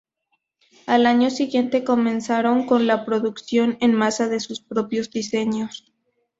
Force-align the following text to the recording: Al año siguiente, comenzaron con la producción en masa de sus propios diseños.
Al 0.87 1.05
año 1.05 1.29
siguiente, 1.29 1.83
comenzaron 1.83 2.65
con 2.65 2.87
la 2.87 3.05
producción 3.05 3.77
en 3.81 3.93
masa 3.93 4.27
de 4.27 4.39
sus 4.39 4.59
propios 4.59 5.11
diseños. 5.11 5.93